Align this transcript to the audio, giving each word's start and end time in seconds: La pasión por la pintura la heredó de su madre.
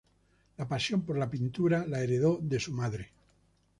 La 0.57 0.67
pasión 0.67 1.01
por 1.03 1.15
la 1.19 1.29
pintura 1.29 1.85
la 1.87 2.01
heredó 2.01 2.39
de 2.41 2.59
su 2.59 2.71
madre. 2.73 3.11